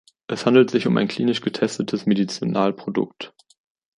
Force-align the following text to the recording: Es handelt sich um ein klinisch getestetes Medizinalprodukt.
Es 0.25 0.47
handelt 0.47 0.71
sich 0.71 0.87
um 0.87 0.97
ein 0.97 1.07
klinisch 1.07 1.41
getestetes 1.41 2.07
Medizinalprodukt. 2.07 3.35